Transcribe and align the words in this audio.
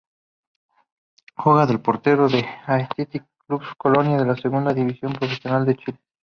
Juega 1.37 1.67
de 1.67 1.77
portero 1.77 2.25
en 2.27 2.43
Athletic 2.65 3.23
Club 3.45 3.61
Colina 3.77 4.17
de 4.17 4.25
la 4.25 4.35
Segunda 4.35 4.73
División 4.73 5.13
Profesional 5.13 5.63
de 5.63 5.75
Chile. 5.75 5.99